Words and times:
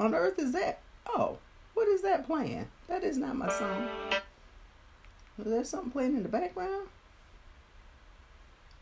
on 0.00 0.14
earth 0.14 0.38
is 0.38 0.52
that? 0.52 0.80
Oh, 1.06 1.38
what 1.74 1.86
is 1.86 2.02
that 2.02 2.26
playing? 2.26 2.66
That 2.88 3.04
is 3.04 3.18
not 3.18 3.36
my 3.36 3.50
song. 3.50 3.88
Is 5.38 5.44
there 5.44 5.64
something 5.64 5.90
playing 5.90 6.16
in 6.16 6.22
the 6.22 6.28
background? 6.28 6.88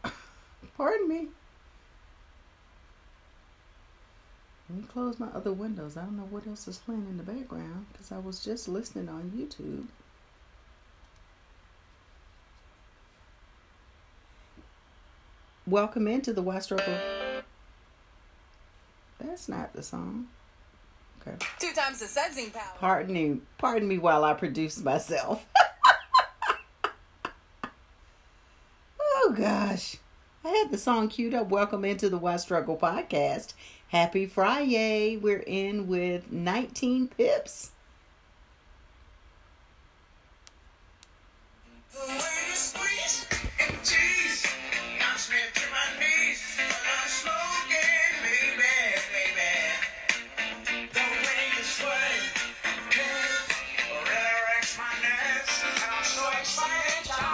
Pardon 0.77 1.09
me. 1.09 1.29
Let 4.71 4.79
me 4.79 4.85
close 4.87 5.19
my 5.19 5.29
other 5.29 5.53
windows. 5.53 5.97
I 5.97 6.03
don't 6.03 6.17
know 6.17 6.29
what 6.31 6.47
else 6.47 6.69
is 6.69 6.79
playing 6.79 7.07
in 7.09 7.17
the 7.17 7.23
background 7.23 7.87
because 7.93 8.13
I 8.13 8.19
was 8.19 8.45
just 8.45 8.69
listening 8.69 9.09
on 9.09 9.33
YouTube. 9.37 9.87
Welcome 15.67 16.07
into 16.07 16.33
the 16.33 16.43
Why 16.43 16.61
Struggle. 16.61 16.99
That's 19.19 19.49
not 19.49 19.73
the 19.73 19.83
song. 19.83 20.29
Okay. 21.29 21.47
Two 21.59 21.73
times 21.73 22.01
the 22.01 22.07
sensing 22.07 22.51
power. 22.51 22.63
Pardon 22.79 23.13
me, 23.13 23.41
pardon 23.59 23.87
me 23.87 23.99
while 23.99 24.25
I 24.25 24.33
produce 24.35 24.83
myself. 24.83 25.47
oh 29.01 29.35
gosh. 29.37 29.97
I 30.45 30.49
had 30.49 30.71
the 30.71 30.79
song 30.79 31.09
queued 31.09 31.35
up. 31.35 31.49
Welcome 31.49 31.85
into 31.85 32.09
the 32.09 32.17
Why 32.17 32.37
Struggle 32.37 32.79
podcast. 32.79 33.53
Happy 33.89 34.27
Friday. 34.27 35.17
We're 35.17 35.45
in 35.47 35.87
with 35.87 36.33
19 36.33 37.09
pips. 37.09 37.73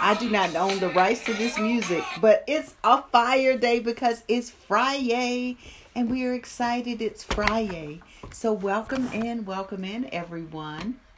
I 0.05 0.13
do 0.13 0.29
not 0.29 0.55
own 0.55 0.79
the 0.79 0.89
rights 0.89 1.25
to 1.25 1.33
this 1.33 1.57
music, 1.57 2.03
but 2.21 2.43
it's 2.45 2.75
a 2.83 3.01
fire 3.01 3.57
day 3.57 3.79
because 3.79 4.21
it's 4.27 4.51
Friday 4.51 5.57
and 5.95 6.11
we 6.11 6.23
are 6.25 6.33
excited 6.35 7.01
it's 7.01 7.23
Friday. 7.23 8.03
So, 8.31 8.53
welcome 8.53 9.07
in, 9.07 9.45
welcome 9.45 9.83
in, 9.83 10.07
everyone. 10.13 10.99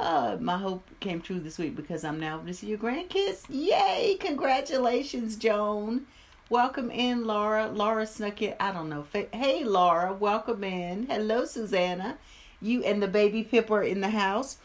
uh, 0.00 0.38
my 0.40 0.58
hope 0.58 0.90
came 0.98 1.20
true 1.20 1.38
this 1.38 1.56
week 1.56 1.76
because 1.76 2.02
I'm 2.02 2.18
now 2.18 2.38
to 2.38 2.52
see 2.52 2.66
your 2.66 2.78
grandkids. 2.78 3.44
Yay! 3.48 4.16
Congratulations, 4.18 5.36
Joan. 5.36 6.08
Welcome 6.50 6.90
in, 6.90 7.26
Laura. 7.26 7.68
Laura 7.68 8.08
snuck 8.08 8.42
it. 8.42 8.56
I 8.58 8.72
don't 8.72 8.88
know. 8.88 9.06
Hey, 9.12 9.62
Laura. 9.62 10.12
Welcome 10.12 10.64
in. 10.64 11.06
Hello, 11.06 11.44
Susanna. 11.44 12.18
You 12.60 12.82
and 12.82 13.00
the 13.00 13.06
baby 13.06 13.44
Pip 13.44 13.70
are 13.70 13.84
in 13.84 14.00
the 14.00 14.10
house 14.10 14.56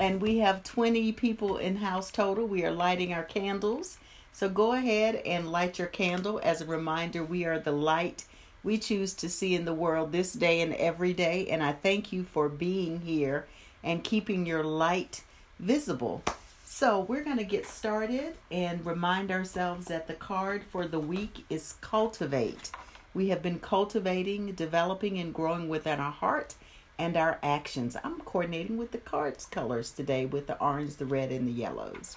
and 0.00 0.22
we 0.22 0.38
have 0.38 0.64
20 0.64 1.12
people 1.12 1.58
in 1.58 1.76
house 1.76 2.10
total. 2.10 2.46
We 2.46 2.64
are 2.64 2.70
lighting 2.70 3.12
our 3.12 3.22
candles. 3.22 3.98
So 4.32 4.48
go 4.48 4.72
ahead 4.72 5.16
and 5.26 5.52
light 5.52 5.78
your 5.78 5.88
candle. 5.88 6.40
As 6.42 6.62
a 6.62 6.66
reminder, 6.66 7.22
we 7.22 7.44
are 7.44 7.58
the 7.58 7.72
light 7.72 8.24
we 8.62 8.78
choose 8.78 9.12
to 9.14 9.28
see 9.28 9.54
in 9.54 9.66
the 9.66 9.74
world 9.74 10.10
this 10.10 10.32
day 10.32 10.62
and 10.62 10.74
every 10.74 11.12
day. 11.12 11.46
And 11.48 11.62
I 11.62 11.72
thank 11.72 12.14
you 12.14 12.24
for 12.24 12.48
being 12.48 13.00
here 13.02 13.46
and 13.84 14.02
keeping 14.02 14.46
your 14.46 14.64
light 14.64 15.22
visible. 15.58 16.22
So 16.64 17.00
we're 17.00 17.24
going 17.24 17.36
to 17.36 17.44
get 17.44 17.66
started 17.66 18.36
and 18.50 18.86
remind 18.86 19.30
ourselves 19.30 19.86
that 19.86 20.06
the 20.06 20.14
card 20.14 20.62
for 20.70 20.86
the 20.86 21.00
week 21.00 21.44
is 21.50 21.74
cultivate. 21.82 22.70
We 23.12 23.28
have 23.28 23.42
been 23.42 23.58
cultivating, 23.58 24.52
developing, 24.52 25.18
and 25.18 25.34
growing 25.34 25.68
within 25.68 26.00
our 26.00 26.12
heart 26.12 26.54
and 27.00 27.16
our 27.16 27.38
actions. 27.42 27.96
I'm 28.04 28.20
coordinating 28.20 28.76
with 28.76 28.92
the 28.92 28.98
cards 28.98 29.46
colors 29.46 29.90
today 29.90 30.26
with 30.26 30.46
the 30.46 30.60
orange, 30.62 30.96
the 30.96 31.06
red, 31.06 31.32
and 31.32 31.48
the 31.48 31.52
yellows. 31.52 32.14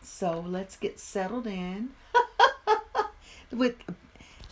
So 0.00 0.42
let's 0.48 0.76
get 0.76 0.98
settled 0.98 1.46
in. 1.46 1.90
with 3.52 3.76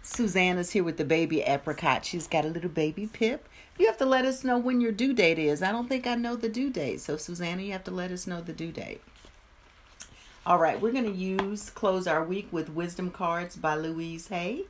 Susanna's 0.03 0.73
here 0.73 0.85
with 0.85 0.99
the 0.99 1.05
baby 1.05 1.41
apricot. 1.41 2.05
She's 2.05 2.27
got 2.27 2.45
a 2.45 2.49
little 2.49 2.69
baby 2.69 3.09
pip. 3.11 3.49
You 3.79 3.87
have 3.87 3.97
to 3.99 4.05
let 4.05 4.27
us 4.27 4.45
know 4.45 4.59
when 4.59 4.83
your 4.83 4.93
due 4.93 5.15
date 5.15 5.39
is. 5.39 5.63
I 5.63 5.73
don't 5.73 5.89
think 5.89 6.07
I 6.07 6.15
know 6.15 6.37
the 6.37 6.51
due 6.51 6.69
date. 6.69 7.01
So 7.01 7.17
Susanna, 7.17 7.63
you 7.63 7.73
have 7.73 7.85
to 7.85 7.91
let 7.91 8.11
us 8.11 8.27
know 8.27 8.43
the 8.43 8.53
due 8.53 8.73
date. 8.73 9.01
All 10.45 10.59
right, 10.59 10.79
we're 10.79 10.93
going 10.93 11.11
to 11.11 11.11
use 11.11 11.71
close 11.71 12.07
our 12.07 12.23
week 12.23 12.49
with 12.53 12.69
wisdom 12.69 13.11
cards 13.11 13.57
by 13.57 13.77
Louise 13.77 14.29
Hay. 14.29 14.65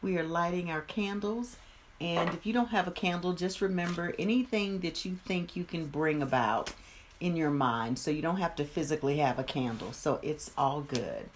We 0.00 0.16
are 0.16 0.24
lighting 0.24 0.70
our 0.70 0.80
candles 0.80 1.56
and 2.02 2.30
if 2.30 2.44
you 2.44 2.52
don't 2.52 2.70
have 2.70 2.88
a 2.88 2.92
candle, 2.92 3.32
just 3.32 3.60
remember 3.60 4.12
anything 4.18 4.80
that 4.80 5.04
you 5.04 5.16
think 5.24 5.54
you 5.54 5.62
can 5.62 5.86
bring 5.86 6.20
about 6.20 6.72
in 7.20 7.36
your 7.36 7.50
mind. 7.50 7.98
So 7.98 8.10
you 8.10 8.20
don't 8.20 8.38
have 8.38 8.56
to 8.56 8.64
physically 8.64 9.18
have 9.18 9.38
a 9.38 9.44
candle. 9.44 9.92
So 9.92 10.18
it's 10.20 10.50
all 10.58 10.80
good. 10.80 11.30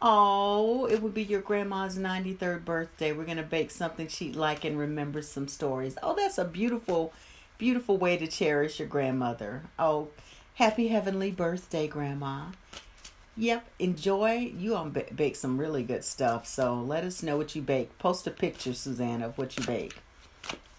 Oh, 0.00 0.86
it 0.86 1.02
would 1.02 1.12
be 1.12 1.22
your 1.22 1.42
grandma's 1.42 1.98
93rd 1.98 2.64
birthday. 2.64 3.12
We're 3.12 3.24
going 3.24 3.36
to 3.36 3.42
bake 3.42 3.70
something 3.70 4.08
she'd 4.08 4.36
like 4.36 4.64
and 4.64 4.78
remember 4.78 5.20
some 5.20 5.48
stories. 5.48 5.96
Oh, 6.02 6.14
that's 6.14 6.38
a 6.38 6.44
beautiful, 6.44 7.12
beautiful 7.58 7.98
way 7.98 8.16
to 8.16 8.26
cherish 8.26 8.78
your 8.78 8.88
grandmother. 8.88 9.62
Oh, 9.78 10.08
happy 10.54 10.88
heavenly 10.88 11.30
birthday, 11.30 11.86
Grandma. 11.86 12.46
Yep, 13.36 13.68
enjoy. 13.80 14.52
You 14.56 14.76
on 14.76 14.96
bake 15.14 15.36
some 15.36 15.58
really 15.58 15.82
good 15.82 16.04
stuff. 16.04 16.46
So 16.46 16.74
let 16.74 17.04
us 17.04 17.22
know 17.22 17.36
what 17.36 17.56
you 17.56 17.62
bake. 17.62 17.98
Post 17.98 18.26
a 18.26 18.30
picture, 18.30 18.72
Susanna, 18.72 19.26
of 19.26 19.38
what 19.38 19.58
you 19.58 19.64
bake. 19.64 19.96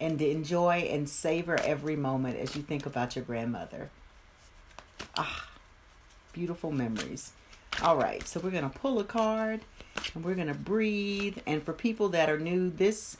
And 0.00 0.20
enjoy 0.20 0.88
and 0.90 1.08
savor 1.08 1.60
every 1.60 1.96
moment 1.96 2.38
as 2.38 2.56
you 2.56 2.62
think 2.62 2.86
about 2.86 3.14
your 3.14 3.24
grandmother. 3.24 3.90
Ah, 5.16 5.48
beautiful 6.32 6.70
memories. 6.70 7.32
All 7.82 7.96
right, 7.96 8.26
so 8.26 8.40
we're 8.40 8.50
going 8.50 8.70
to 8.70 8.78
pull 8.78 8.98
a 8.98 9.04
card 9.04 9.60
and 10.14 10.24
we're 10.24 10.34
going 10.34 10.46
to 10.48 10.54
breathe. 10.54 11.38
And 11.46 11.62
for 11.62 11.74
people 11.74 12.08
that 12.10 12.30
are 12.30 12.38
new, 12.38 12.70
this 12.70 13.18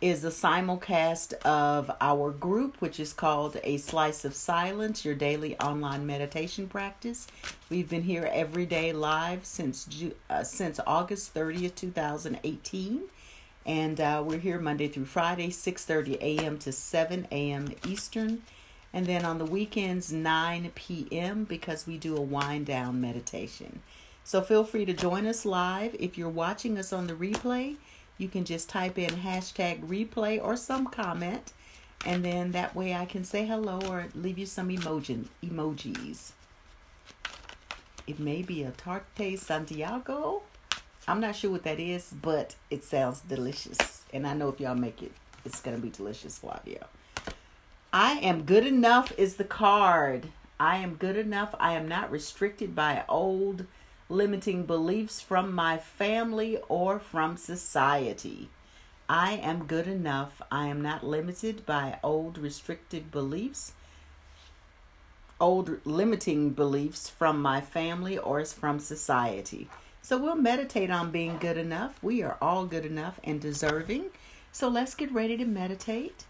is 0.00 0.24
a 0.24 0.28
simulcast 0.28 1.34
of 1.44 1.90
our 2.00 2.30
group, 2.30 2.80
which 2.80 2.98
is 2.98 3.12
called 3.12 3.58
A 3.62 3.76
Slice 3.78 4.24
of 4.24 4.34
Silence, 4.34 5.04
your 5.04 5.14
daily 5.14 5.58
online 5.60 6.06
meditation 6.06 6.66
practice. 6.66 7.26
We've 7.70 7.88
been 7.88 8.02
here 8.02 8.28
every 8.32 8.66
day 8.66 8.92
live 8.92 9.44
since 9.46 9.88
uh, 10.28 10.42
since 10.42 10.80
August 10.86 11.34
30th, 11.34 11.74
2018. 11.76 13.02
And 13.66 14.00
uh, 14.00 14.22
we're 14.26 14.38
here 14.38 14.58
Monday 14.58 14.88
through 14.88 15.06
Friday, 15.06 15.48
6.30 15.48 16.20
a.m. 16.20 16.58
to 16.58 16.72
7 16.72 17.26
a.m. 17.30 17.72
Eastern. 17.86 18.42
And 18.92 19.06
then 19.06 19.24
on 19.24 19.38
the 19.38 19.44
weekends, 19.44 20.12
9 20.12 20.70
p.m. 20.74 21.44
because 21.44 21.86
we 21.86 21.96
do 21.96 22.16
a 22.16 22.20
wind 22.20 22.66
down 22.66 23.00
meditation. 23.00 23.80
So 24.22 24.40
feel 24.42 24.64
free 24.64 24.84
to 24.84 24.92
join 24.92 25.26
us 25.26 25.44
live. 25.44 25.96
If 25.98 26.16
you're 26.18 26.28
watching 26.28 26.78
us 26.78 26.92
on 26.92 27.06
the 27.06 27.14
replay, 27.14 27.76
you 28.18 28.28
can 28.28 28.44
just 28.44 28.68
type 28.68 28.98
in 28.98 29.10
hashtag 29.10 29.86
replay 29.86 30.42
or 30.42 30.56
some 30.56 30.86
comment, 30.86 31.52
and 32.06 32.24
then 32.24 32.52
that 32.52 32.74
way 32.74 32.94
I 32.94 33.06
can 33.06 33.24
say 33.24 33.46
hello 33.46 33.80
or 33.88 34.06
leave 34.14 34.38
you 34.38 34.46
some 34.46 34.68
emoji 34.68 35.26
emojis. 35.42 36.32
It 38.06 38.18
may 38.18 38.42
be 38.42 38.62
a 38.62 38.70
tarte 38.70 39.38
Santiago. 39.38 40.42
I'm 41.08 41.20
not 41.20 41.36
sure 41.36 41.50
what 41.50 41.64
that 41.64 41.80
is, 41.80 42.12
but 42.22 42.56
it 42.70 42.84
sounds 42.84 43.20
delicious. 43.20 44.02
And 44.12 44.26
I 44.26 44.34
know 44.34 44.48
if 44.48 44.60
y'all 44.60 44.74
make 44.74 45.02
it, 45.02 45.12
it's 45.44 45.60
to 45.60 45.72
be 45.76 45.90
delicious, 45.90 46.38
Flavio. 46.38 46.86
I 47.92 48.14
am 48.14 48.42
good 48.42 48.66
enough 48.66 49.12
is 49.18 49.36
the 49.36 49.44
card. 49.44 50.28
I 50.58 50.76
am 50.78 50.94
good 50.94 51.16
enough. 51.16 51.54
I 51.58 51.74
am 51.74 51.88
not 51.88 52.10
restricted 52.10 52.74
by 52.74 53.04
old 53.08 53.66
limiting 54.08 54.64
beliefs 54.64 55.20
from 55.20 55.54
my 55.54 55.78
family 55.78 56.58
or 56.68 56.98
from 56.98 57.36
society. 57.36 58.48
I 59.08 59.32
am 59.34 59.66
good 59.66 59.86
enough. 59.86 60.40
I 60.50 60.66
am 60.66 60.80
not 60.80 61.04
limited 61.04 61.66
by 61.66 61.98
old 62.02 62.38
restricted 62.38 63.10
beliefs, 63.10 63.72
old 65.40 65.84
limiting 65.84 66.50
beliefs 66.50 67.08
from 67.08 67.40
my 67.40 67.60
family 67.60 68.16
or 68.16 68.44
from 68.44 68.78
society. 68.78 69.68
So 70.00 70.18
we'll 70.18 70.36
meditate 70.36 70.90
on 70.90 71.10
being 71.10 71.38
good 71.38 71.56
enough. 71.56 72.02
We 72.02 72.22
are 72.22 72.36
all 72.40 72.66
good 72.66 72.84
enough 72.84 73.18
and 73.24 73.40
deserving. 73.40 74.10
So 74.52 74.68
let's 74.68 74.94
get 74.94 75.10
ready 75.12 75.36
to 75.38 75.44
meditate. 75.44 76.24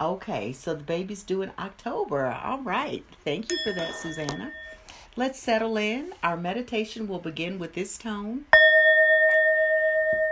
Okay, 0.00 0.52
so 0.52 0.74
the 0.74 0.82
baby's 0.82 1.22
due 1.22 1.42
in 1.42 1.52
October. 1.58 2.26
All 2.26 2.62
right. 2.62 3.04
Thank 3.22 3.50
you 3.52 3.58
for 3.62 3.72
that, 3.72 3.94
Susanna. 3.94 4.52
Let's 5.16 5.40
settle 5.40 5.76
in. 5.76 6.14
Our 6.22 6.36
meditation 6.36 7.08
will 7.08 7.18
begin 7.18 7.58
with 7.58 7.74
this 7.74 7.98
tone. 7.98 8.44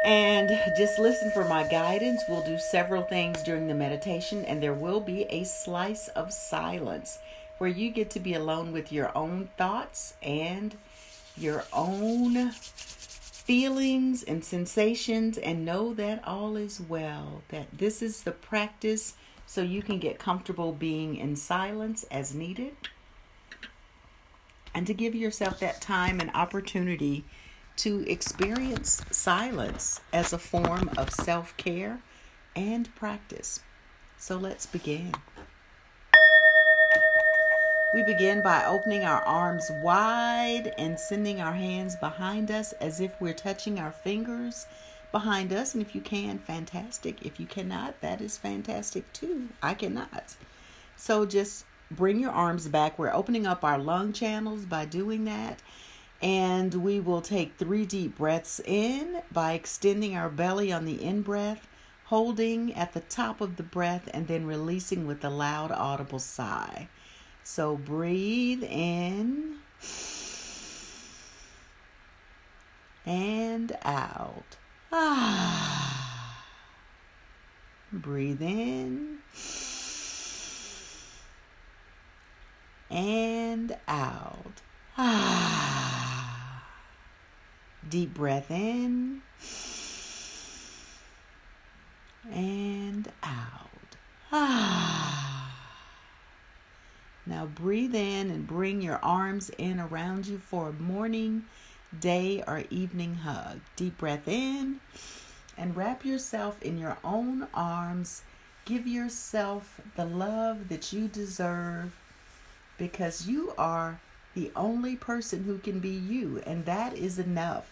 And 0.04 0.48
just 0.76 1.00
listen 1.00 1.32
for 1.32 1.44
my 1.48 1.69
guidance. 1.69 2.22
We'll 2.28 2.44
do 2.44 2.56
several 2.70 3.02
things 3.02 3.42
during 3.42 3.66
the 3.66 3.75
meditation, 3.75 4.44
and 4.44 4.62
there 4.62 4.72
will 4.72 5.00
be 5.00 5.25
a 5.30 5.42
slice 5.42 6.06
of 6.08 6.32
silence 6.32 7.19
where 7.58 7.69
you 7.69 7.90
get 7.90 8.08
to 8.10 8.20
be 8.20 8.34
alone 8.34 8.70
with 8.70 8.92
your 8.92 9.10
own 9.19 9.48
thoughts 9.58 10.14
and 10.22 10.76
your 11.36 11.64
own 11.72 12.52
feelings 12.52 14.22
and 14.22 14.44
sensations 14.44 15.38
and 15.38 15.64
know 15.64 15.92
that 15.92 16.22
all 16.24 16.56
is 16.56 16.81
well. 16.81 17.42
That 17.48 17.66
this 17.76 18.00
is 18.00 18.22
the 18.22 18.31
practice 18.31 19.14
so 19.44 19.60
you 19.60 19.82
can 19.82 19.98
get 19.98 20.20
comfortable 20.20 20.70
being 20.70 21.16
in 21.16 21.34
silence 21.34 22.04
as 22.12 22.32
needed. 22.32 22.76
And 24.78 24.86
to 24.86 24.94
give 24.94 25.16
yourself 25.16 25.58
that 25.58 25.80
time 25.80 26.20
and 26.20 26.30
opportunity 26.34 27.25
to 27.78 28.08
experience 28.08 29.02
silence 29.10 30.00
as 30.12 30.32
a 30.32 30.38
form 30.38 30.88
of 30.96 31.10
self 31.10 31.56
care 31.56 31.98
and 32.54 32.94
practice. 32.94 33.58
So 34.19 34.36
let's 34.36 34.66
begin. 34.66 35.14
We 37.92 38.04
begin 38.04 38.40
by 38.40 38.64
opening 38.64 39.02
our 39.02 39.20
arms 39.22 39.69
wide 39.82 40.72
and 40.78 40.96
sending 40.96 41.40
our 41.40 41.54
hands 41.54 41.96
behind 41.96 42.48
us 42.52 42.72
as 42.74 43.00
if 43.00 43.20
we're 43.20 43.34
touching 43.34 43.81
our 43.81 43.90
fingers 43.90 44.66
behind 45.10 45.52
us. 45.52 45.74
And 45.74 45.82
if 45.82 45.92
you 45.92 46.00
can, 46.00 46.38
fantastic. 46.38 47.26
If 47.26 47.40
you 47.40 47.46
cannot, 47.46 48.00
that 48.00 48.20
is 48.20 48.38
fantastic 48.38 49.12
too. 49.12 49.48
I 49.60 49.74
cannot. 49.74 50.36
So 50.96 51.26
just 51.26 51.64
bring 51.90 52.20
your 52.20 52.31
arms 52.31 52.69
back. 52.69 52.99
We're 52.99 53.12
opening 53.12 53.46
up 53.46 53.64
our 53.64 53.79
lung 53.79 54.12
channels 54.12 54.64
by 54.64 54.85
doing 54.85 55.25
that. 55.25 55.61
And 56.20 56.75
we 56.75 56.99
will 56.99 57.20
take 57.20 57.56
three 57.56 57.87
deep 57.87 58.17
breaths 58.19 58.61
in 58.64 59.23
by 59.31 59.52
extending 59.52 60.17
our 60.17 60.29
belly 60.29 60.73
on 60.73 60.85
the 60.85 61.02
in 61.02 61.23
breath, 61.23 61.69
holding 62.06 62.75
at 62.75 62.93
the 62.93 63.00
top 63.00 63.40
of 63.40 63.56
the 63.56 63.62
breath, 63.62 64.08
and 64.12 64.26
then 64.26 64.44
releasing 64.44 65.06
with 65.06 65.25
a 65.25 65.31
loud, 65.31 65.70
audible 65.70 66.19
sigh. 66.19 66.88
So 67.44 67.76
breathe 67.76 68.64
in 68.64 69.58
and 73.06 73.76
out. 73.84 74.56
Ah. 74.93 76.44
Breathe 77.93 78.43
in 78.43 79.19
and 82.98 83.76
out. 83.86 84.62
Ah. 84.96 86.64
Deep 87.88 88.12
breath 88.12 88.50
in 88.50 89.22
and 92.32 93.10
out. 93.22 93.96
Ah. 94.32 95.54
Now 97.26 97.44
breathe 97.44 97.94
in 97.94 98.30
and 98.30 98.46
bring 98.46 98.80
your 98.80 98.98
arms 99.02 99.50
in 99.58 99.78
around 99.78 100.26
you 100.26 100.38
for 100.38 100.70
a 100.70 100.72
morning, 100.72 101.44
day, 102.00 102.42
or 102.46 102.64
evening 102.70 103.16
hug. 103.16 103.60
Deep 103.76 103.98
breath 103.98 104.26
in 104.26 104.80
and 105.58 105.76
wrap 105.76 106.06
yourself 106.06 106.62
in 106.62 106.78
your 106.78 106.96
own 107.04 107.46
arms. 107.52 108.22
Give 108.64 108.86
yourself 108.86 109.78
the 109.94 110.06
love 110.06 110.70
that 110.70 110.90
you 110.90 111.06
deserve 111.06 111.92
because 112.78 113.26
you 113.26 113.52
are 113.58 114.00
the 114.34 114.50
only 114.54 114.96
person 114.96 115.44
who 115.44 115.58
can 115.58 115.80
be 115.80 115.90
you, 115.90 116.40
and 116.46 116.64
that 116.64 116.96
is 116.96 117.19
enough. 117.19 117.70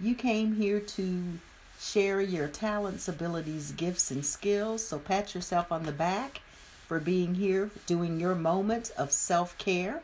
You 0.00 0.14
came 0.14 0.54
here 0.54 0.80
to 0.80 1.38
share 1.80 2.20
your 2.20 2.48
talents, 2.48 3.08
abilities, 3.08 3.72
gifts, 3.72 4.10
and 4.10 4.24
skills, 4.24 4.84
so 4.86 4.98
pat 4.98 5.34
yourself 5.34 5.70
on 5.72 5.84
the 5.84 5.92
back 5.92 6.40
for 6.86 7.00
being 7.00 7.34
here, 7.34 7.70
doing 7.86 8.20
your 8.20 8.34
moment 8.34 8.90
of 8.96 9.12
self 9.12 9.56
care, 9.58 10.02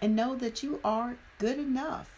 and 0.00 0.14
know 0.14 0.36
that 0.36 0.62
you 0.62 0.80
are 0.84 1.16
good 1.38 1.58
enough. 1.58 2.10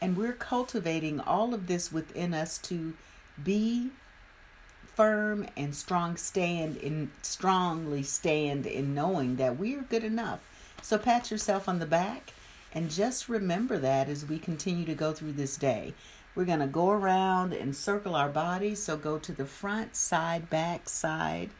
And 0.00 0.16
we're 0.16 0.32
cultivating 0.32 1.20
all 1.20 1.54
of 1.54 1.66
this 1.66 1.92
within 1.92 2.34
us 2.34 2.58
to 2.58 2.94
be 3.42 3.90
firm 4.94 5.46
and 5.56 5.74
strong 5.74 6.16
stand 6.16 6.76
in 6.76 7.10
strongly 7.22 8.02
stand 8.02 8.66
in 8.66 8.94
knowing 8.94 9.36
that 9.36 9.58
we 9.58 9.74
are 9.74 9.82
good 9.82 10.04
enough. 10.04 10.40
So 10.82 10.98
pat 10.98 11.30
yourself 11.30 11.68
on 11.68 11.78
the 11.78 11.86
back 11.86 12.32
and 12.74 12.90
just 12.90 13.28
remember 13.28 13.78
that 13.78 14.08
as 14.08 14.26
we 14.26 14.38
continue 14.38 14.84
to 14.84 14.94
go 14.94 15.12
through 15.12 15.32
this 15.32 15.56
day. 15.56 15.94
We're 16.34 16.44
going 16.44 16.58
to 16.58 16.66
go 16.66 16.90
around 16.90 17.52
and 17.52 17.76
circle 17.76 18.16
our 18.16 18.28
bodies. 18.28 18.82
So 18.82 18.96
go 18.96 19.18
to 19.18 19.32
the 19.32 19.44
front, 19.46 19.94
side, 19.94 20.50
back, 20.50 20.88
side, 20.88 21.50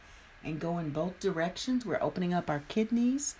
and 0.43 0.59
go 0.59 0.77
in 0.77 0.89
both 0.89 1.19
directions. 1.19 1.85
We're 1.85 2.01
opening 2.01 2.33
up 2.33 2.49
our 2.49 2.63
kidneys. 2.67 3.35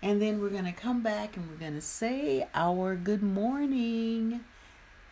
And 0.00 0.22
then 0.22 0.40
we're 0.40 0.48
going 0.48 0.64
to 0.64 0.72
come 0.72 1.02
back 1.02 1.36
and 1.36 1.48
we're 1.50 1.56
going 1.56 1.74
to 1.74 1.80
say 1.80 2.48
our 2.54 2.94
good 2.94 3.22
morning. 3.22 4.40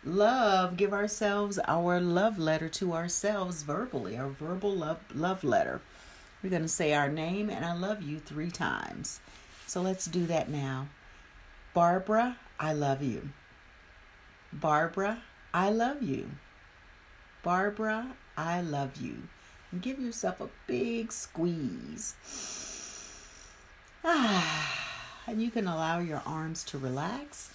Love, 0.03 0.77
give 0.77 0.93
ourselves 0.93 1.59
our 1.67 1.99
love 1.99 2.39
letter 2.39 2.69
to 2.69 2.93
ourselves 2.93 3.63
verbally, 3.63 4.17
our 4.17 4.29
verbal 4.29 4.73
love, 4.73 4.99
love 5.13 5.43
letter. 5.43 5.81
We're 6.41 6.49
going 6.49 6.61
to 6.61 6.69
say 6.69 6.93
our 6.93 7.09
name 7.09 7.49
and 7.49 7.65
I 7.65 7.75
love 7.75 8.01
you 8.01 8.19
three 8.19 8.49
times. 8.49 9.19
So 9.67 9.81
let's 9.81 10.05
do 10.05 10.25
that 10.27 10.49
now. 10.49 10.87
Barbara, 11.73 12.37
I 12.57 12.71
love 12.71 13.03
you. 13.03 13.29
Barbara, 14.53 15.21
I 15.53 15.69
love 15.69 16.01
you. 16.01 16.29
Barbara, 17.43 18.15
I 18.37 18.61
love 18.61 18.95
you. 18.95 19.23
And 19.71 19.81
give 19.81 19.99
yourself 19.99 20.39
a 20.39 20.49
big 20.67 21.11
squeeze. 21.11 22.15
Ah, 24.05 24.87
and 25.27 25.41
you 25.43 25.51
can 25.51 25.67
allow 25.67 25.99
your 25.99 26.23
arms 26.25 26.63
to 26.63 26.77
relax 26.77 27.51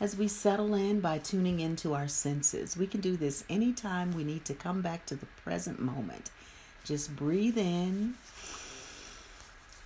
as 0.00 0.16
we 0.16 0.28
settle 0.28 0.74
in 0.74 1.00
by 1.00 1.18
tuning 1.18 1.58
into 1.58 1.92
our 1.92 2.06
senses. 2.06 2.76
We 2.76 2.86
can 2.86 3.00
do 3.00 3.16
this 3.16 3.42
anytime 3.50 4.12
we 4.12 4.22
need 4.22 4.44
to 4.44 4.54
come 4.54 4.80
back 4.80 5.06
to 5.06 5.16
the 5.16 5.26
present 5.42 5.80
moment. 5.80 6.30
Just 6.84 7.16
breathe 7.16 7.58
in 7.58 8.14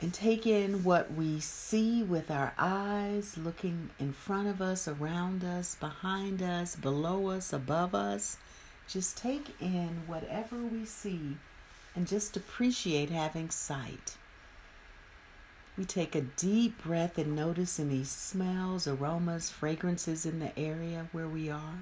and 0.02 0.12
take 0.12 0.48
in 0.48 0.82
what 0.82 1.12
we 1.14 1.38
see 1.38 2.02
with 2.02 2.28
our 2.28 2.52
eyes, 2.58 3.38
looking 3.38 3.90
in 4.00 4.12
front 4.12 4.48
of 4.48 4.60
us, 4.60 4.88
around 4.88 5.44
us, 5.44 5.76
behind 5.76 6.42
us, 6.42 6.74
below 6.74 7.28
us, 7.28 7.52
above 7.52 7.94
us. 7.94 8.36
Just 8.88 9.16
take 9.16 9.54
in 9.60 10.02
whatever 10.08 10.56
we 10.56 10.84
see 10.84 11.36
and 11.94 12.08
just 12.08 12.36
appreciate 12.36 13.10
having 13.10 13.48
sight. 13.48 14.16
We 15.78 15.84
take 15.84 16.16
a 16.16 16.22
deep 16.22 16.82
breath 16.82 17.16
and 17.16 17.36
notice 17.36 17.78
any 17.78 18.02
smells, 18.02 18.88
aromas, 18.88 19.50
fragrances 19.50 20.26
in 20.26 20.40
the 20.40 20.58
area 20.58 21.06
where 21.12 21.28
we 21.28 21.48
are. 21.48 21.78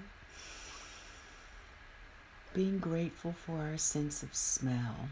Being 2.52 2.78
grateful 2.80 3.32
for 3.32 3.60
our 3.60 3.78
sense 3.78 4.22
of 4.22 4.34
smell. 4.34 5.08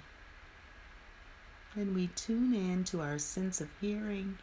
And 1.74 1.94
we 1.94 2.08
tune 2.08 2.54
in 2.54 2.84
to 2.84 3.00
our 3.00 3.18
sense 3.18 3.60
of 3.60 3.68
hearing 3.80 4.38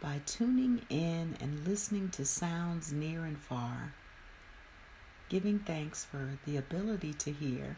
by 0.00 0.20
tuning 0.24 0.82
in 0.88 1.36
and 1.40 1.66
listening 1.66 2.08
to 2.10 2.24
sounds 2.24 2.92
near 2.92 3.24
and 3.24 3.38
far, 3.38 3.94
giving 5.28 5.58
thanks 5.58 6.04
for 6.04 6.38
the 6.46 6.56
ability 6.56 7.12
to 7.14 7.32
hear. 7.32 7.76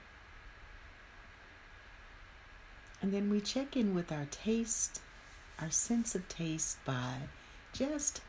And 3.00 3.12
then 3.12 3.30
we 3.30 3.40
check 3.40 3.76
in 3.76 3.94
with 3.94 4.12
our 4.12 4.26
taste, 4.30 5.00
our 5.58 5.70
sense 5.70 6.14
of 6.14 6.28
taste 6.28 6.78
by 6.84 7.14
just 7.72 8.20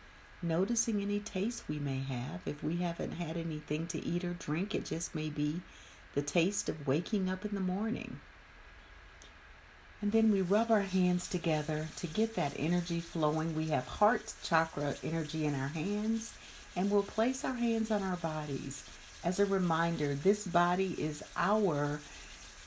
noticing 0.41 1.01
any 1.01 1.19
taste 1.19 1.67
we 1.67 1.77
may 1.77 1.99
have. 1.99 2.41
If 2.45 2.63
we 2.63 2.77
haven't 2.77 3.13
had 3.13 3.37
anything 3.37 3.85
to 3.87 4.03
eat 4.03 4.23
or 4.23 4.33
drink, 4.33 4.73
it 4.73 4.85
just 4.85 5.13
may 5.13 5.29
be 5.29 5.61
the 6.15 6.23
taste 6.23 6.69
of 6.69 6.87
waking 6.87 7.29
up 7.29 7.45
in 7.45 7.53
the 7.53 7.61
morning. 7.61 8.19
And 10.03 10.11
then 10.11 10.31
we 10.33 10.41
rub 10.41 10.69
our 10.69 10.81
hands 10.81 11.29
together 11.29 11.87
to 11.95 12.07
get 12.07 12.35
that 12.35 12.51
energy 12.57 12.99
flowing. 12.99 13.55
We 13.55 13.67
have 13.67 13.87
heart 13.87 14.33
chakra 14.43 14.95
energy 15.01 15.45
in 15.45 15.55
our 15.55 15.69
hands, 15.69 16.33
and 16.75 16.91
we'll 16.91 17.03
place 17.03 17.45
our 17.45 17.53
hands 17.53 17.89
on 17.89 18.03
our 18.03 18.17
bodies. 18.17 18.83
As 19.23 19.39
a 19.39 19.45
reminder, 19.45 20.13
this 20.13 20.45
body 20.45 20.93
is 20.97 21.23
our 21.37 22.01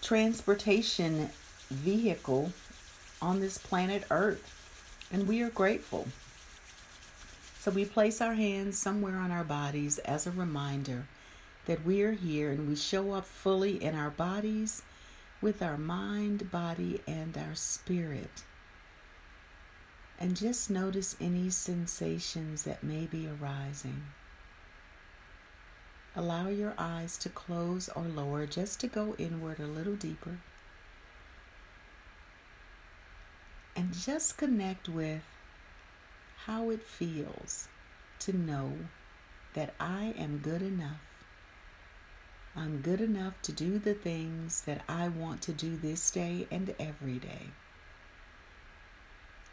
transportation 0.00 1.28
vehicle 1.68 2.54
on 3.20 3.40
this 3.40 3.58
planet 3.58 4.04
Earth, 4.10 5.06
and 5.12 5.28
we 5.28 5.42
are 5.42 5.50
grateful. 5.50 6.08
So 7.58 7.70
we 7.70 7.84
place 7.84 8.22
our 8.22 8.32
hands 8.32 8.78
somewhere 8.78 9.18
on 9.18 9.30
our 9.30 9.44
bodies 9.44 9.98
as 9.98 10.26
a 10.26 10.30
reminder 10.30 11.04
that 11.66 11.84
we 11.84 12.00
are 12.00 12.12
here 12.12 12.50
and 12.52 12.66
we 12.66 12.76
show 12.76 13.12
up 13.12 13.26
fully 13.26 13.84
in 13.84 13.94
our 13.94 14.08
bodies 14.08 14.80
with 15.46 15.62
our 15.62 15.78
mind, 15.78 16.50
body, 16.50 17.00
and 17.06 17.38
our 17.38 17.54
spirit. 17.54 18.42
And 20.18 20.36
just 20.36 20.68
notice 20.68 21.14
any 21.20 21.50
sensations 21.50 22.64
that 22.64 22.82
may 22.82 23.06
be 23.06 23.28
arising. 23.28 24.02
Allow 26.16 26.48
your 26.48 26.74
eyes 26.76 27.16
to 27.18 27.28
close 27.28 27.88
or 27.90 28.02
lower 28.02 28.44
just 28.46 28.80
to 28.80 28.88
go 28.88 29.14
inward 29.18 29.60
a 29.60 29.68
little 29.68 29.94
deeper. 29.94 30.38
And 33.76 33.94
just 33.94 34.36
connect 34.36 34.88
with 34.88 35.22
how 36.46 36.70
it 36.70 36.82
feels 36.82 37.68
to 38.18 38.36
know 38.36 38.72
that 39.54 39.74
I 39.78 40.12
am 40.18 40.38
good 40.38 40.62
enough. 40.62 41.05
I'm 42.58 42.80
good 42.80 43.02
enough 43.02 43.34
to 43.42 43.52
do 43.52 43.78
the 43.78 43.92
things 43.92 44.62
that 44.62 44.80
I 44.88 45.08
want 45.08 45.42
to 45.42 45.52
do 45.52 45.76
this 45.76 46.10
day 46.10 46.46
and 46.50 46.74
every 46.80 47.18
day. 47.18 47.50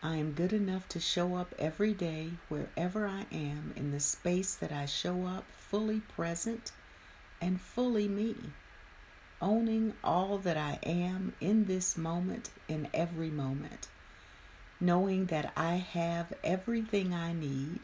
I 0.02 0.16
am 0.16 0.32
good 0.32 0.54
enough 0.54 0.88
to 0.90 1.02
show 1.02 1.36
up 1.36 1.54
every 1.60 1.94
day 1.94 2.32
wherever 2.48 3.06
I 3.06 3.26
am 3.30 3.74
in 3.76 3.92
the 3.92 4.00
space 4.00 4.56
that 4.56 4.72
I 4.72 4.86
show 4.86 5.26
up, 5.26 5.44
fully 5.52 6.00
present 6.00 6.72
and 7.42 7.60
fully 7.60 8.08
me, 8.08 8.36
owning 9.42 9.96
all 10.02 10.38
that 10.38 10.56
I 10.56 10.80
am 10.84 11.34
in 11.42 11.66
this 11.66 11.98
moment, 11.98 12.52
in 12.70 12.88
every 12.94 13.30
moment, 13.30 13.90
knowing 14.80 15.26
that 15.26 15.52
I 15.58 15.76
have 15.76 16.32
everything 16.42 17.14
I 17.14 17.34
need 17.34 17.82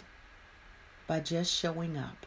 by 1.07 1.19
just 1.19 1.53
showing 1.53 1.97
up 1.97 2.25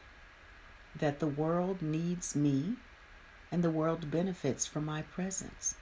that 0.98 1.20
the 1.20 1.26
world 1.26 1.82
needs 1.82 2.36
me 2.36 2.76
and 3.50 3.62
the 3.62 3.70
world 3.70 4.10
benefits 4.10 4.66
from 4.66 4.84
my 4.84 5.02
presence. 5.02 5.74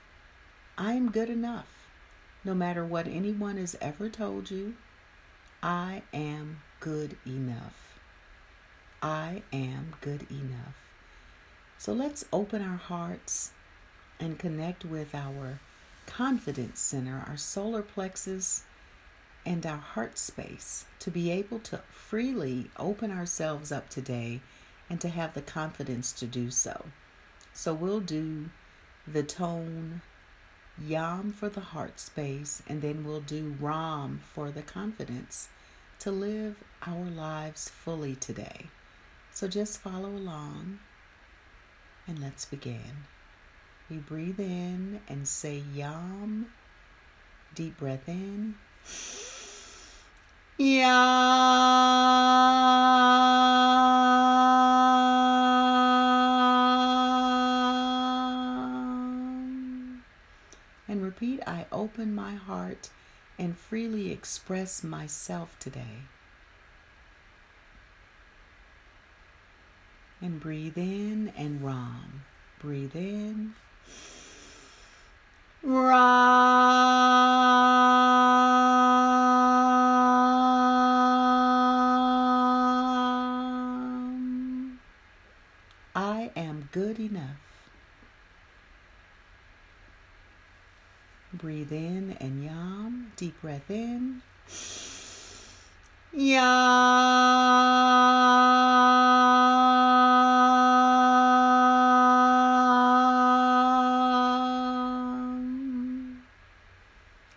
I 0.77 0.93
am 0.93 1.11
good 1.11 1.31
enough. 1.31 1.89
No 2.45 2.55
matter 2.55 2.85
what 2.85 3.07
anyone 3.07 3.57
has 3.59 3.77
ever 3.81 4.09
told 4.09 4.51
you, 4.51 4.75
I 5.63 6.03
am 6.13 6.63
good 6.81 7.17
enough. 7.27 7.99
I 9.03 9.43
am 9.53 9.95
good 10.01 10.27
enough. 10.31 10.75
So 11.79 11.93
let's 11.93 12.25
open 12.33 12.63
our 12.63 12.77
hearts 12.77 13.53
and 14.19 14.39
connect 14.39 14.85
with 14.85 15.15
our 15.15 15.61
confidence 16.07 16.81
center, 16.81 17.25
our 17.27 17.37
solar 17.37 17.83
plexus, 17.83 18.65
and 19.47 19.65
our 19.65 19.79
heart 19.79 20.19
space 20.19 20.85
to 20.99 21.11
be 21.11 21.31
able 21.31 21.59
to 21.61 21.81
freely 21.91 22.71
open 22.79 23.11
ourselves 23.11 23.73
up 23.73 23.89
today 23.89 24.41
and 24.91 25.01
to 25.01 25.09
have 25.09 25.33
the 25.33 25.41
confidence 25.41 26.13
to 26.13 26.27
do 26.27 26.51
so. 26.51 26.85
So 27.55 27.73
we'll 27.73 28.01
do 28.01 28.51
the 29.07 29.23
tone 29.23 30.03
Yam 30.83 31.33
for 31.33 31.49
the 31.49 31.61
heart 31.61 32.01
space, 32.01 32.63
and 32.67 32.83
then 32.83 33.05
we'll 33.05 33.21
do 33.21 33.55
Ram 33.61 34.21
for 34.23 34.51
the 34.51 34.63
confidence 34.63 35.49
to 36.01 36.11
live 36.11 36.57
our 36.87 37.05
lives 37.05 37.69
fully 37.69 38.17
today. 38.17 38.67
So 39.33 39.47
just 39.47 39.79
follow 39.79 40.09
along 40.09 40.81
and 42.07 42.19
let's 42.19 42.45
begin. 42.45 43.05
We 43.89 43.99
breathe 43.99 44.41
in 44.41 45.01
and 45.09 45.29
say 45.29 45.63
Yam. 45.75 46.47
Deep 47.55 47.79
breath 47.79 48.09
in. 48.09 48.55
Yam. 50.59 50.91
And 60.91 61.03
repeat 61.05 61.41
I 61.47 61.67
open 61.71 62.13
my 62.17 62.35
heart 62.35 62.91
and 63.39 63.57
freely 63.57 64.11
express 64.11 64.83
myself 64.83 65.57
today. 65.61 66.03
And 70.21 70.41
breathe 70.41 70.77
in 70.77 71.33
and 71.37 71.65
Ram. 71.65 72.25
Breathe 72.59 72.97
in. 72.97 73.55
Ram. 75.63 75.95
I 85.95 86.33
am 86.35 86.69
good 86.73 86.99
enough. 86.99 87.37
Breathe 91.41 91.73
in 91.73 92.19
and 92.21 92.45
yam. 92.45 93.13
Deep 93.17 93.41
breath 93.41 93.71
in. 93.71 94.21
Yam. 96.13 96.61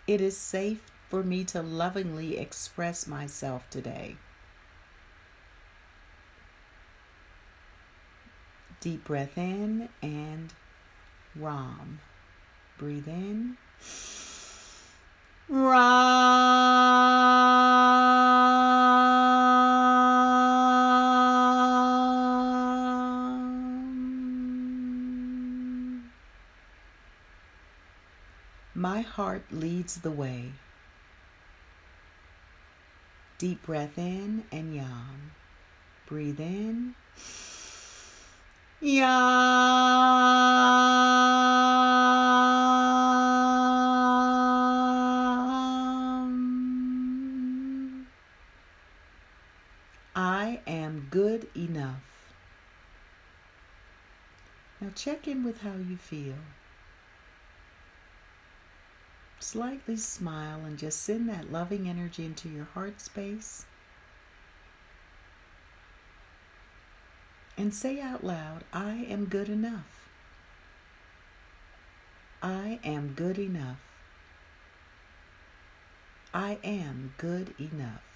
It 0.06 0.20
is 0.20 0.36
safe 0.36 0.84
for 1.08 1.22
me 1.22 1.42
to 1.44 1.62
lovingly 1.62 2.36
express 2.36 3.06
myself 3.06 3.70
today. 3.70 4.16
Deep 8.80 9.04
breath 9.04 9.38
in 9.38 9.88
and 10.02 10.52
Ram. 11.34 12.00
Breathe 12.76 13.08
in. 13.08 13.56
My 28.76 29.00
heart 29.02 29.44
leads 29.50 30.00
the 30.00 30.10
way. 30.10 30.52
Deep 33.38 33.62
breath 33.62 33.96
in 33.96 34.44
and 34.52 34.74
yam. 34.74 35.32
Breathe 36.06 36.40
in. 36.40 36.94
Yam. 38.80 39.14
I 50.14 50.60
am 50.66 51.06
good 51.10 51.48
enough. 51.56 52.32
Now 54.80 54.83
check 54.94 55.28
in 55.28 55.44
with 55.44 55.60
how 55.60 55.74
you 55.74 55.96
feel. 55.96 56.36
Slightly 59.40 59.96
smile 59.96 60.60
and 60.64 60.78
just 60.78 61.02
send 61.02 61.28
that 61.28 61.52
loving 61.52 61.88
energy 61.88 62.24
into 62.24 62.48
your 62.48 62.64
heart 62.64 63.00
space. 63.00 63.66
and 67.56 67.72
say 67.72 68.00
out 68.00 68.24
loud, 68.24 68.64
I 68.72 69.06
am 69.08 69.26
good 69.26 69.48
enough. 69.48 70.08
I 72.42 72.78
am 72.84 73.14
good 73.14 73.38
enough. 73.38 73.78
I 76.32 76.58
am 76.64 77.14
good 77.16 77.54
enough. 77.58 78.13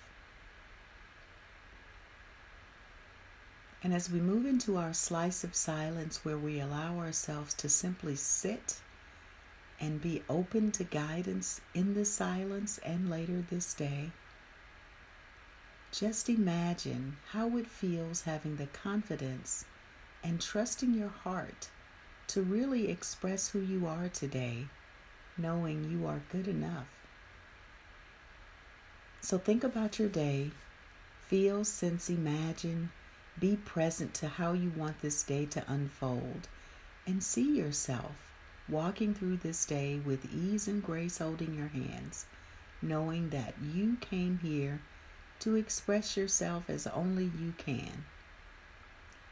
And 3.82 3.94
as 3.94 4.10
we 4.10 4.20
move 4.20 4.44
into 4.44 4.76
our 4.76 4.92
slice 4.92 5.44
of 5.44 5.54
silence 5.54 6.24
where 6.24 6.38
we 6.38 6.58
allow 6.58 6.98
ourselves 6.98 7.54
to 7.54 7.68
simply 7.68 8.16
sit 8.16 8.80
and 9.80 10.02
be 10.02 10.22
open 10.28 10.72
to 10.72 10.84
guidance 10.84 11.60
in 11.74 11.94
the 11.94 12.04
silence 12.04 12.78
and 12.78 13.08
later 13.08 13.44
this 13.48 13.74
day, 13.74 14.10
just 15.92 16.28
imagine 16.28 17.16
how 17.30 17.56
it 17.56 17.66
feels 17.66 18.22
having 18.22 18.56
the 18.56 18.66
confidence 18.66 19.64
and 20.24 20.40
trusting 20.40 20.92
your 20.92 21.08
heart 21.08 21.68
to 22.26 22.42
really 22.42 22.88
express 22.90 23.50
who 23.50 23.60
you 23.60 23.86
are 23.86 24.08
today, 24.08 24.66
knowing 25.38 25.88
you 25.90 26.06
are 26.06 26.20
good 26.30 26.48
enough. 26.48 26.88
So 29.20 29.38
think 29.38 29.64
about 29.64 29.98
your 29.98 30.08
day, 30.08 30.50
feel, 31.26 31.64
sense, 31.64 32.10
imagine, 32.10 32.90
be 33.40 33.56
present 33.56 34.14
to 34.14 34.28
how 34.28 34.52
you 34.52 34.72
want 34.76 35.00
this 35.00 35.22
day 35.22 35.46
to 35.46 35.64
unfold, 35.66 36.48
and 37.06 37.22
see 37.22 37.56
yourself 37.56 38.32
walking 38.68 39.14
through 39.14 39.36
this 39.38 39.64
day 39.64 39.98
with 40.04 40.32
ease 40.34 40.68
and 40.68 40.82
grace 40.82 41.18
holding 41.18 41.54
your 41.54 41.68
hands, 41.68 42.26
knowing 42.82 43.30
that 43.30 43.54
you 43.74 43.96
came 44.00 44.38
here 44.42 44.80
to 45.40 45.56
express 45.56 46.16
yourself 46.16 46.68
as 46.68 46.86
only 46.86 47.24
you 47.24 47.54
can. 47.56 48.04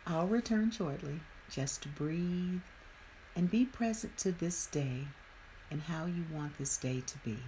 I'll 0.07 0.29
return 0.29 0.71
shortly. 0.71 1.21
Just 1.51 1.95
breathe 1.95 2.61
and 3.35 3.51
be 3.51 3.65
present 3.65 4.17
to 4.19 4.33
this 4.33 4.67
day 4.67 5.09
and 5.71 5.83
how 5.83 6.07
you 6.07 6.25
want 6.33 6.59
this 6.59 6.77
day 6.77 7.03
to 7.07 7.19
be. 7.19 7.39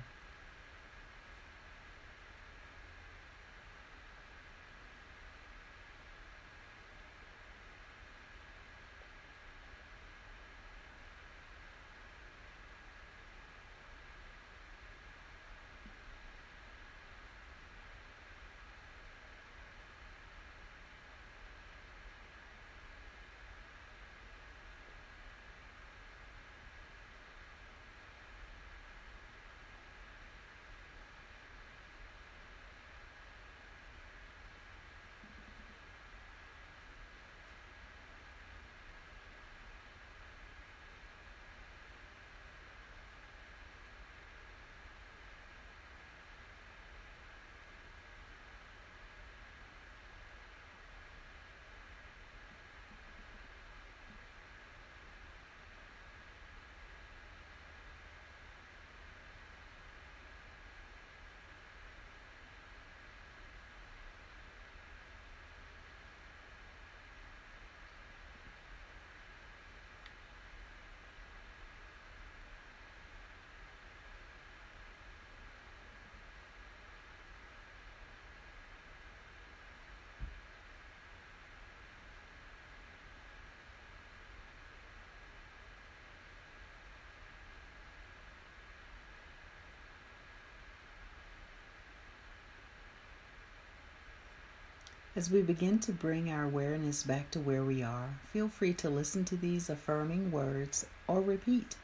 As 95.19 95.33
we 95.33 95.43
begin 95.43 95.81
to 95.81 95.91
bring 95.91 96.31
our 96.31 96.45
awareness 96.45 97.03
back 97.03 97.33
to 97.33 97.41
where 97.41 97.65
we 97.65 97.83
are, 97.83 98.21
feel 98.33 98.47
free 98.47 98.73
to 98.75 98.89
listen 98.89 99.25
to 99.25 99.37
these 99.37 99.69
affirming 99.69 100.31
words 100.31 100.87
or 101.09 101.21
repeat. 101.21 101.75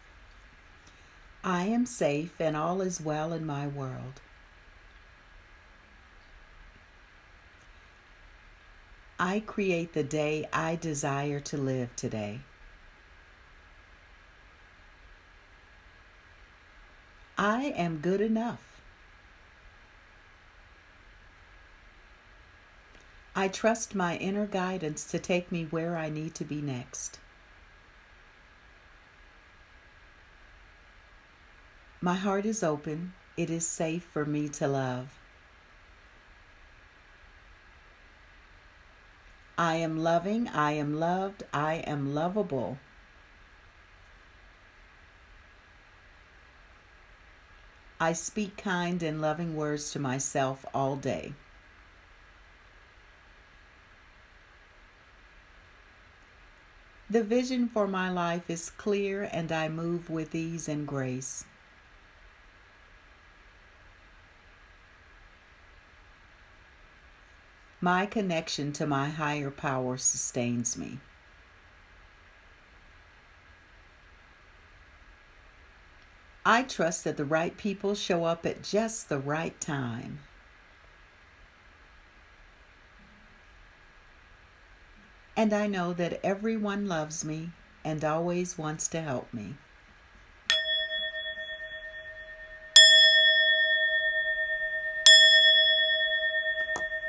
I 1.42 1.64
am 1.64 1.84
safe 1.84 2.40
and 2.40 2.56
all 2.56 2.80
is 2.80 3.00
well 3.00 3.32
in 3.32 3.44
my 3.44 3.66
world. 3.66 4.20
I 9.18 9.40
create 9.40 9.94
the 9.94 10.04
day 10.04 10.48
I 10.52 10.76
desire 10.76 11.40
to 11.40 11.56
live 11.56 11.96
today. 11.96 12.38
I 17.36 17.64
am 17.76 17.98
good 17.98 18.20
enough. 18.20 18.73
I 23.36 23.48
trust 23.48 23.96
my 23.96 24.16
inner 24.16 24.46
guidance 24.46 25.04
to 25.06 25.18
take 25.18 25.50
me 25.50 25.64
where 25.64 25.96
I 25.96 26.08
need 26.08 26.36
to 26.36 26.44
be 26.44 26.62
next. 26.62 27.18
My 32.00 32.14
heart 32.14 32.46
is 32.46 32.62
open. 32.62 33.14
It 33.36 33.50
is 33.50 33.66
safe 33.66 34.04
for 34.04 34.24
me 34.24 34.48
to 34.50 34.68
love. 34.68 35.18
I 39.58 39.76
am 39.76 39.98
loving. 39.98 40.46
I 40.48 40.72
am 40.72 41.00
loved. 41.00 41.42
I 41.52 41.76
am 41.87 42.14
lovable. 42.14 42.78
I 47.98 48.12
speak 48.12 48.56
kind 48.56 49.02
and 49.02 49.20
loving 49.20 49.56
words 49.56 49.90
to 49.92 49.98
myself 49.98 50.64
all 50.74 50.96
day. 50.96 51.32
The 57.14 57.22
vision 57.22 57.68
for 57.68 57.87
my 57.87 58.11
life 58.11 58.50
is 58.50 58.70
clear 58.70 59.29
and 59.31 59.53
I 59.53 59.68
move 59.68 60.11
with 60.11 60.35
ease 60.35 60.68
and 60.68 60.85
grace. 60.85 61.44
My 67.81 68.05
connection 68.05 68.72
to 68.72 68.87
my 68.88 69.11
higher 69.11 69.53
power 69.53 69.96
sustains 69.96 70.77
me. 70.77 70.98
I 76.44 76.64
trust 76.64 77.05
that 77.05 77.16
the 77.16 77.24
right 77.24 77.57
people 77.57 77.94
show 77.94 78.24
up 78.24 78.44
at 78.44 78.64
just 78.64 79.09
the 79.09 79.20
right 79.20 79.61
time. 79.61 80.18
And 85.44 85.52
I 85.52 85.66
know 85.66 85.92
that 85.92 86.20
everyone 86.24 86.88
loves 86.88 87.22
me 87.22 87.50
and 87.85 88.02
always 88.02 88.57
wants 88.57 88.88
to 88.88 89.02
help 89.02 89.30
me. 89.35 89.52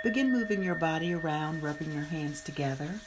Begin 0.04 0.34
moving 0.34 0.62
your 0.62 0.76
body 0.76 1.14
around, 1.14 1.64
rubbing 1.64 1.94
your 1.94 2.04
hands 2.04 2.42
together. 2.42 3.00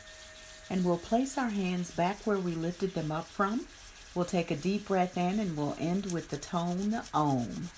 And 0.71 0.83
we'll 0.83 0.97
place 0.97 1.37
our 1.37 1.51
hands 1.51 1.91
back 1.91 2.27
where 2.27 2.39
we 2.39 2.55
lifted 2.55 2.95
them 2.95 3.13
up 3.13 3.27
from. 3.27 3.67
We'll 4.15 4.25
take 4.25 4.51
a 4.51 4.57
deep 4.57 4.89
breath 4.89 5.19
in 5.19 5.41
and 5.41 5.59
we'll 5.59 5.77
end 5.79 6.11
with 6.11 6.31
the 6.31 6.39
tone 6.39 7.03
Om. 7.13 7.69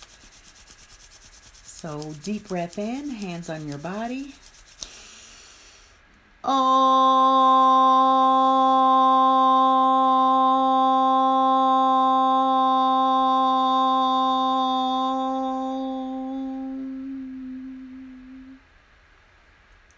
So, 1.65 2.15
deep 2.23 2.47
breath 2.47 2.79
in, 2.79 3.11
hands 3.11 3.51
on 3.51 3.67
your 3.67 3.79
body. 3.79 4.37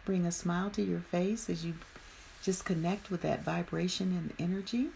Bring 0.04 0.26
a 0.26 0.32
smile 0.32 0.68
to 0.70 0.82
your 0.82 0.98
face 0.98 1.48
as 1.48 1.64
you 1.64 1.74
just 2.42 2.64
connect 2.64 3.10
with 3.10 3.22
that 3.22 3.44
vibration 3.44 4.10
and 4.10 4.32
energy. 4.38 4.88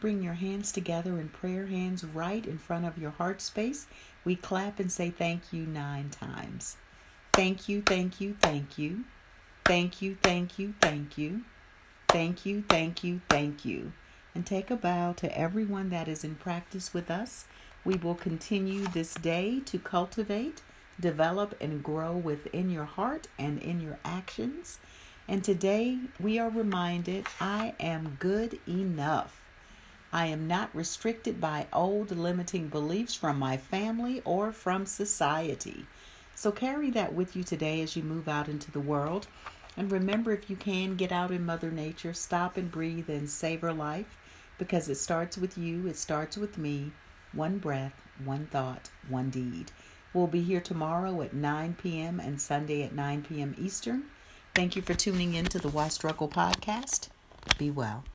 Bring 0.00 0.22
your 0.22 0.34
hands 0.34 0.70
together 0.70 1.18
in 1.18 1.28
prayer 1.28 1.66
hands 1.66 2.04
right 2.04 2.46
in 2.46 2.58
front 2.58 2.84
of 2.84 2.98
your 2.98 3.10
heart 3.10 3.40
space. 3.40 3.88
We 4.24 4.36
clap 4.36 4.78
and 4.78 4.92
say 4.92 5.10
thank 5.10 5.52
you 5.52 5.66
nine 5.66 6.10
times. 6.10 6.76
Thank 7.32 7.68
you, 7.68 7.82
thank 7.82 8.20
you, 8.20 8.36
thank 8.40 8.78
you. 8.78 9.04
Thank 9.68 10.00
you, 10.00 10.16
thank 10.22 10.58
you, 10.58 10.72
thank 10.80 11.18
you. 11.18 11.42
Thank 12.08 12.46
you, 12.46 12.64
thank 12.70 13.04
you, 13.04 13.20
thank 13.28 13.66
you. 13.66 13.92
And 14.34 14.46
take 14.46 14.70
a 14.70 14.76
bow 14.76 15.12
to 15.18 15.38
everyone 15.38 15.90
that 15.90 16.08
is 16.08 16.24
in 16.24 16.36
practice 16.36 16.94
with 16.94 17.10
us. 17.10 17.44
We 17.84 17.96
will 17.96 18.14
continue 18.14 18.86
this 18.86 19.12
day 19.12 19.60
to 19.66 19.78
cultivate, 19.78 20.62
develop, 20.98 21.54
and 21.60 21.82
grow 21.82 22.12
within 22.12 22.70
your 22.70 22.86
heart 22.86 23.28
and 23.38 23.60
in 23.60 23.82
your 23.82 23.98
actions. 24.06 24.78
And 25.28 25.44
today 25.44 25.98
we 26.18 26.38
are 26.38 26.48
reminded 26.48 27.26
I 27.38 27.74
am 27.78 28.16
good 28.18 28.58
enough. 28.66 29.42
I 30.10 30.28
am 30.28 30.48
not 30.48 30.74
restricted 30.74 31.42
by 31.42 31.66
old 31.74 32.10
limiting 32.10 32.68
beliefs 32.68 33.14
from 33.14 33.38
my 33.38 33.58
family 33.58 34.22
or 34.24 34.50
from 34.50 34.86
society. 34.86 35.84
So 36.34 36.52
carry 36.52 36.90
that 36.92 37.12
with 37.12 37.36
you 37.36 37.44
today 37.44 37.82
as 37.82 37.96
you 37.96 38.02
move 38.02 38.28
out 38.28 38.48
into 38.48 38.70
the 38.70 38.80
world. 38.80 39.26
And 39.78 39.92
remember, 39.92 40.32
if 40.32 40.50
you 40.50 40.56
can, 40.56 40.96
get 40.96 41.12
out 41.12 41.30
in 41.30 41.46
Mother 41.46 41.70
Nature, 41.70 42.12
stop 42.12 42.56
and 42.56 42.68
breathe 42.68 43.08
and 43.08 43.30
savor 43.30 43.72
life 43.72 44.18
because 44.58 44.88
it 44.88 44.96
starts 44.96 45.38
with 45.38 45.56
you, 45.56 45.86
it 45.86 45.96
starts 45.96 46.36
with 46.36 46.58
me. 46.58 46.90
One 47.32 47.58
breath, 47.58 47.94
one 48.24 48.46
thought, 48.46 48.90
one 49.08 49.30
deed. 49.30 49.70
We'll 50.12 50.26
be 50.26 50.42
here 50.42 50.60
tomorrow 50.60 51.22
at 51.22 51.32
9 51.32 51.76
p.m. 51.80 52.18
and 52.18 52.40
Sunday 52.40 52.82
at 52.82 52.92
9 52.92 53.22
p.m. 53.22 53.54
Eastern. 53.56 54.06
Thank 54.52 54.74
you 54.74 54.82
for 54.82 54.94
tuning 54.94 55.34
in 55.34 55.44
to 55.44 55.60
the 55.60 55.68
Why 55.68 55.86
Struggle 55.86 56.28
podcast. 56.28 57.08
Be 57.56 57.70
well. 57.70 58.02